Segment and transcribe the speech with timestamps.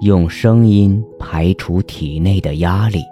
[0.00, 3.02] 用声音排除体内的压力。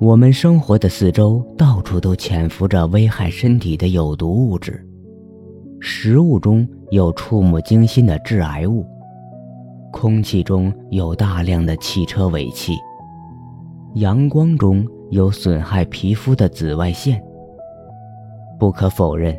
[0.00, 4.86] 我们生活的四周到处都潜伏着危害身体的有毒物质，
[5.80, 8.86] 食物中有触目惊心的致癌物，
[9.92, 12.74] 空气中有大量的汽车尾气，
[13.96, 17.20] 阳光中有损害皮肤的紫外线。
[18.58, 19.36] 不可否认，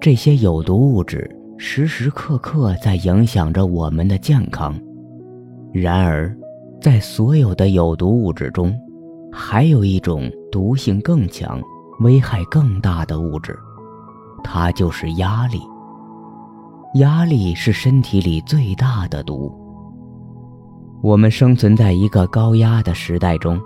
[0.00, 4.78] 这些有毒物质时时刻刻在影响着我们的健康。
[5.72, 6.36] 然而，
[6.80, 8.74] 在所有的有毒物质中，
[9.32, 11.60] 还有一种毒性更强、
[12.00, 13.58] 危害更大的物质，
[14.44, 15.60] 它就是压力。
[16.94, 19.52] 压力是身体里最大的毒。
[21.02, 23.60] 我们生存在一个高压的时代中，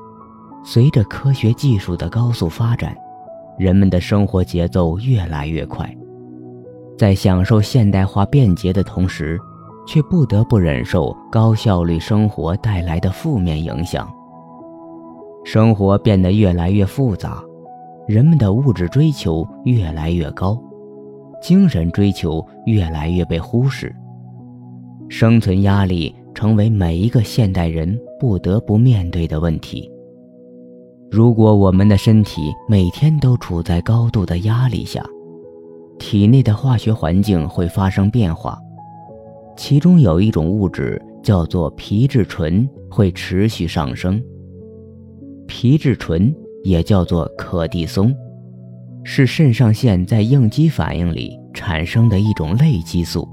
[0.65, 2.97] 随着科学技术的高速发展，
[3.59, 5.93] 人们的生活节奏越来越快，
[7.01, 9.41] 在享受现代化便捷的同时，
[9.87, 14.07] 却不得不忍受高效率生活带来的负面影响。
[15.43, 17.43] 生活变得越来越复杂，
[18.07, 20.63] 人们的物质追求越来越高，
[21.41, 23.97] 精神追求越来越被忽视。
[25.09, 29.91] 生存压力成为每一个现代人不得不面对的问题。
[31.11, 35.03] 如果我们的身体每天都处在高度的压力下，
[36.01, 38.59] 体内的化学环境会发生变化，
[39.55, 44.21] 其中有一种物质叫做皮质醇会持续上升。
[45.47, 46.35] 皮质醇
[46.65, 48.13] 也叫做可地松，
[49.05, 53.29] 是肾上腺在应激反应里产生的一种类激素。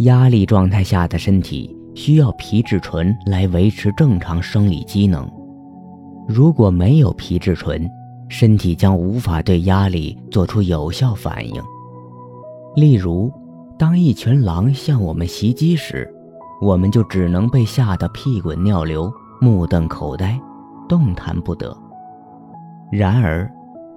[0.00, 5.28] 压力状态下的身体需要皮质醇来维持正常生理机能。
[6.28, 7.90] 如果没有皮质醇，
[8.28, 11.62] 身体将无法对压力做出有效反应。
[12.76, 13.32] 例如，
[13.78, 16.12] 当一群狼向我们袭击时，
[16.60, 20.38] 我们就只能被吓得屁滚尿流、目瞪口呆。
[20.88, 21.76] 动弹不得。
[22.90, 23.46] 然而，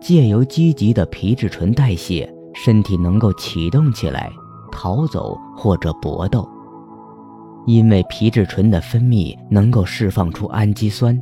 [0.02, 4.30] 借由积极的皮质醇代谢，身体能够启动起来，
[4.74, 6.46] 逃走或者搏斗。
[7.66, 11.18] 因为皮质醇的分泌能够释放出氨基酸、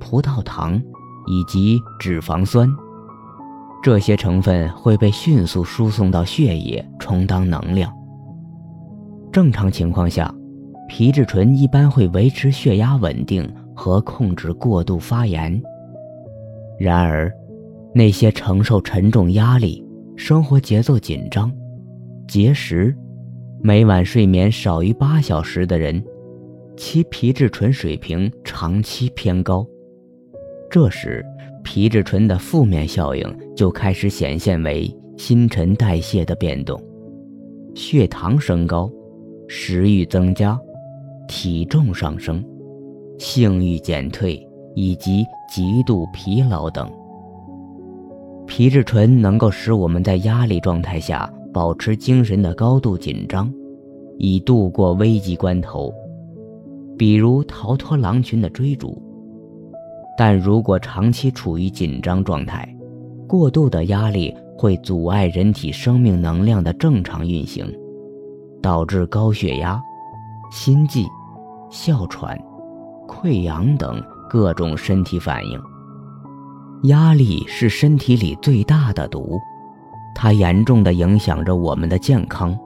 [0.00, 0.82] 葡萄糖
[1.26, 2.68] 以及脂肪酸，
[3.82, 7.92] 这些成分会被迅速输送到血液，充当能量。
[9.32, 10.34] 正常情况下，
[10.88, 13.48] 皮质醇一般会维持血压稳定。
[13.74, 15.60] 和控制过度发炎。
[16.78, 17.32] 然而，
[17.94, 19.82] 那些承受沉重压力、
[20.14, 21.50] 生活节奏紧张、
[22.28, 22.94] 节食、
[23.62, 26.04] 每晚睡眠少于八小时的人，
[26.76, 29.66] 其皮质醇水平长期偏高。
[30.72, 31.22] 这时，
[31.62, 33.22] 皮质醇的负面效应
[33.54, 36.82] 就开始显现为新陈代谢的变动，
[37.74, 38.90] 血糖升高，
[39.46, 40.58] 食欲增加，
[41.28, 42.42] 体重上升。
[43.18, 44.42] 性欲减退
[44.74, 45.22] 以及
[45.54, 46.90] 极度疲劳等。
[48.46, 53.52] 皮质醇能够使我们在压力状态下保持精神的高度紧张，
[54.16, 55.92] 以度过危急关头，
[56.96, 59.11] 比如逃脱狼群的追逐。
[60.16, 62.68] 但如果长期处于紧张状态，
[63.26, 67.66] 过度的压力会阻碍人体生命能量的正常运行，
[68.60, 69.80] 导致高血压、
[70.50, 71.04] 心悸、
[71.70, 72.38] 哮喘。
[73.08, 75.60] 溃疡等各种身体反应。
[76.84, 79.38] 压力是身体里最大的毒，
[80.14, 82.58] 它严重的影响着我们的健康。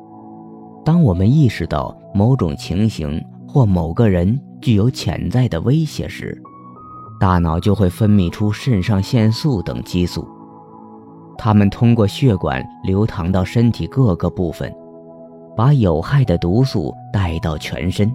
[0.84, 6.40] 当我们意识到某种情形或某个人具有潜在的威胁时，
[7.18, 10.26] 大脑就会分泌出肾上腺素等激素，
[11.38, 14.72] 它们通过血管流淌到身体各个部分，
[15.56, 18.12] 把有害的毒素带到全身。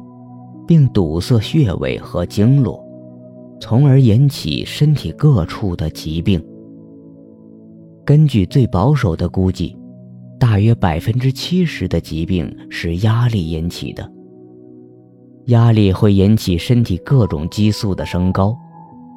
[0.68, 2.82] 并堵塞穴位和经络，
[3.60, 6.42] 从而引起身体各处的疾病。
[8.06, 9.78] 根据最保守的估计，
[10.40, 14.10] 大约百分之七十的疾病是压力引起的。
[15.48, 18.56] 压力会引起身体各种激素的升高，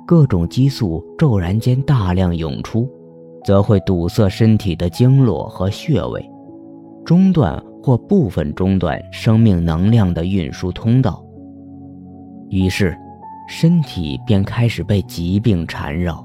[0.06, 2.88] 各种激素骤然间大量涌出，
[3.44, 6.24] 则会堵塞身体的经络和穴位，
[7.04, 11.24] 中断或部分中断生命能量的运输通道。
[12.50, 12.96] 于是，
[13.48, 16.24] 身体便开始被疾病缠绕。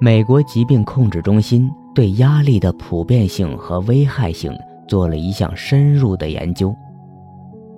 [0.00, 4.52] 美国疾病控制中心对压力的普遍性和危害性
[4.86, 6.74] 做了一项深入的研究。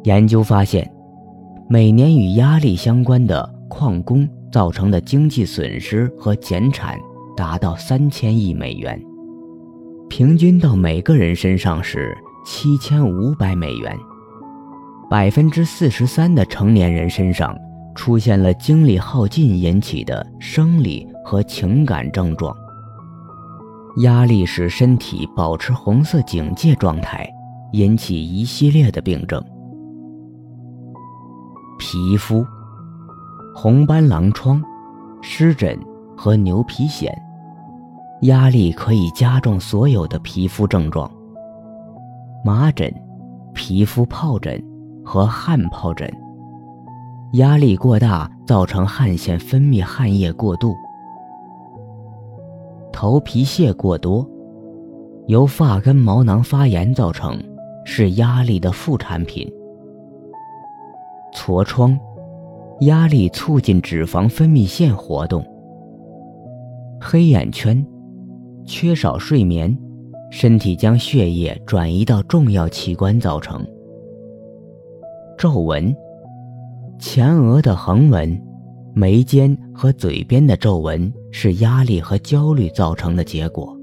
[0.05, 0.89] 研究发现，
[1.69, 6.99] 每年与压力相关的矿工造成的经济损失和减产
[7.35, 9.03] 达到三千亿美元，
[10.11, 12.15] 平均到每个人身上是
[12.45, 13.97] 七千五百美元。
[15.09, 17.57] 百分之四十三的成年人身上
[17.95, 22.55] 出现了精力耗尽引起的生理和情感症状。
[24.03, 27.29] 压力使身体保持红色警戒状态，
[27.73, 29.43] 引起一系列的病症。
[31.77, 32.47] 皮肤、
[33.55, 34.63] 红斑狼疮、
[35.21, 35.79] 湿疹
[36.17, 37.11] 和牛皮癣，
[38.23, 41.11] 压力可以加重所有的皮肤症状。
[42.45, 42.93] 麻疹、
[43.53, 44.63] 皮肤疱疹
[45.05, 46.11] 和汗疱疹，
[47.35, 50.75] 压力过大造成汗腺分泌汗液过度。
[52.93, 54.27] 头皮屑过多，
[55.27, 57.39] 由发根毛囊发炎造成，
[57.85, 59.51] 是压力的副产品。
[61.35, 61.99] 痤疮，
[62.81, 65.45] 压力促进脂肪分泌腺活动。
[67.01, 67.85] 黑眼圈，
[68.65, 69.77] 缺少睡眠，
[70.31, 73.67] 身体将血液转移到重要器官造成。
[75.39, 75.95] 皱纹，
[76.99, 78.41] 前额的横纹，
[78.95, 81.13] 眉间和嘴边的皱纹。
[81.33, 83.77] 是压力和焦虑造成的结果。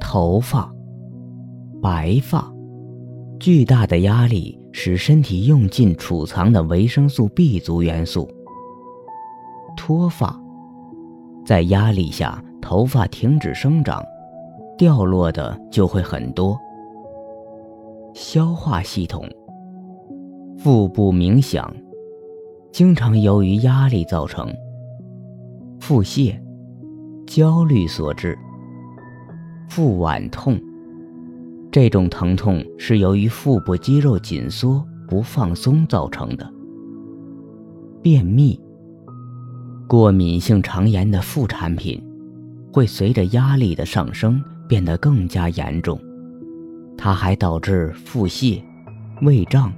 [0.00, 0.74] 头发、
[1.80, 2.52] 白发，
[3.38, 8.28] 巨大的压力使身体用尽储藏的维生素 B 族元素。
[9.76, 10.36] 脱发，
[11.46, 14.02] 在压力下头发停止生长，
[14.76, 16.58] 掉落的就会很多。
[18.14, 19.24] 消化系统，
[20.58, 21.72] 腹部冥想，
[22.72, 24.52] 经常由于压力造成。
[25.78, 26.36] 腹泻，
[27.28, 28.36] 焦虑所致。
[29.68, 30.60] 腹脘痛，
[31.74, 36.48] 这种疼痛是由于腹部肌肉紧缩不放松造成的。
[38.00, 38.60] 便秘，
[39.88, 42.00] 过敏性肠炎的副产品，
[42.72, 46.00] 会随着压力的上升变得更加严重。
[46.96, 48.62] 它还导致腹泻、
[49.22, 49.72] 胃胀、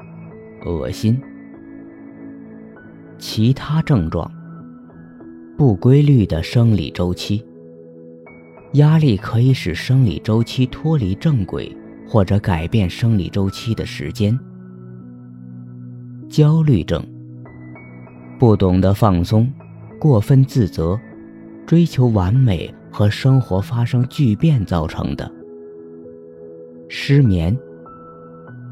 [0.67, 1.19] 恶心。
[3.17, 4.31] 其他症状。
[5.57, 7.43] 不规律的生理周期，
[8.75, 11.75] 压力可以使生理周期脱离正轨，
[12.07, 14.39] 或者改变生理周期的时间。
[16.29, 17.05] 焦虑症，
[18.39, 19.51] 不懂得放松，
[20.01, 20.99] 过分自责，
[21.67, 25.31] 追求完美和生活发生巨变造成的。
[26.89, 27.57] 失眠，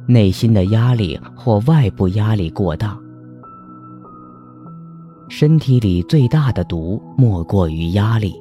[0.06, 2.98] 内心的压力或外部压力过大。
[5.28, 8.34] 身体里最大的毒莫过于压力，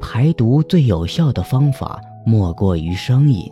[0.00, 3.50] 排毒最有效的方法莫过于声音。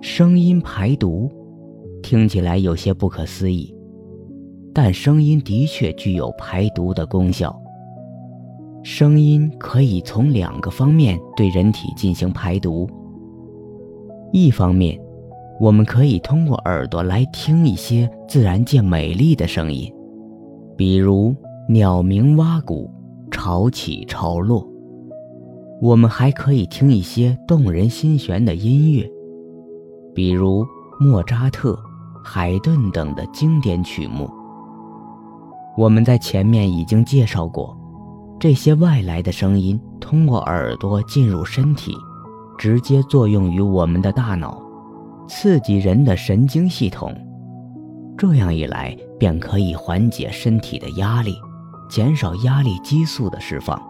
[0.00, 1.28] 声音排毒，
[2.04, 3.74] 听起来有些不可思议，
[4.72, 7.60] 但声音的确具有排毒的功效。
[8.84, 12.88] 声音可以从两个方面对人体进行排毒。
[14.32, 14.96] 一方面，
[15.60, 19.92] 我们可以通过耳朵来听一些自然界美丽的声音。
[20.76, 21.34] 比如
[21.68, 22.88] 鸟鸣蛙鼓，
[23.32, 24.64] 潮起潮落。
[25.82, 29.10] 我们还可以听一些动人心弦的音乐，
[30.18, 30.66] 比如
[30.98, 31.78] 莫扎特、
[32.24, 34.28] 海顿等的经典曲目。
[35.76, 37.78] 我们在前面已经介绍过，
[38.36, 41.96] 这些外来的声音通过耳朵进入身体，
[42.58, 44.60] 直接作用于我们的大脑，
[45.28, 47.14] 刺激人的神经系统。
[48.16, 48.98] 这样一来。
[49.20, 51.34] 便可以缓解身体的压力，
[51.88, 53.80] 减少压力激素的释放。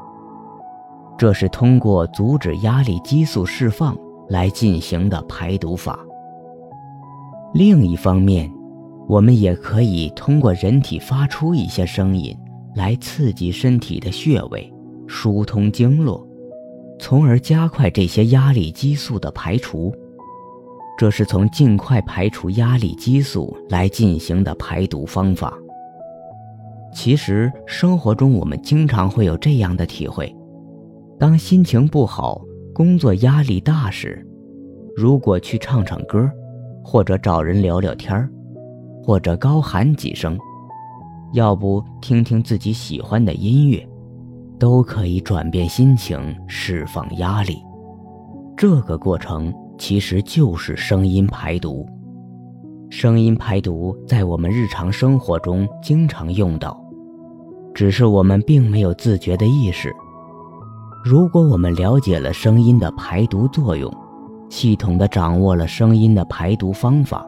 [1.19, 3.97] 这是通过阻止压力激素释放
[4.31, 5.99] 来进行的排毒法。
[7.55, 8.51] 另一方面，
[9.09, 12.37] 我们也可以通过人体发出一些声音
[12.75, 14.71] 来刺激身体的穴位，
[15.07, 16.27] 疏通经络，
[16.99, 19.91] 从而加快这些压力激素的排除。
[20.99, 25.55] 这是从尽快排除压力激素来进行的排毒方法。
[26.93, 30.35] 其实生活中我们经常会有这样的体会：
[31.19, 32.43] 当心情不好、
[32.75, 34.27] 工作压力大时，
[34.95, 36.31] 如果去唱唱歌，
[36.91, 38.27] 或者找人聊聊天
[39.05, 40.39] 或者高喊几声，
[41.35, 43.87] 要不听听自己喜欢的音乐，
[44.59, 47.59] 都可以转变心情、释放压力。
[48.57, 49.53] 这个过程。
[49.81, 51.87] 其实就是声音排毒。
[52.91, 56.77] 声音排毒在我们日常生活中经常用到，
[57.73, 59.95] 只是我们并没有自觉的意识。
[61.05, 63.89] 如果我们了解了声音的排毒作用，
[64.49, 67.27] 系统的掌握了声音的排毒方法，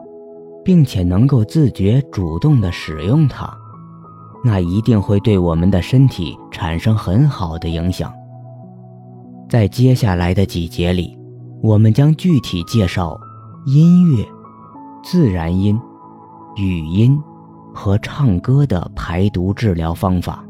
[0.63, 3.51] 并且能够自觉主动的使用它，
[4.43, 8.11] 那一定会对我们的身体产生很好的影响。
[9.49, 11.17] 在接下来的几节里。
[11.63, 13.15] 我们将具体介绍
[13.67, 14.25] 音乐、
[15.03, 15.79] 自然音、
[16.55, 17.15] 语音
[17.71, 20.43] 和唱歌的排毒治疗方法。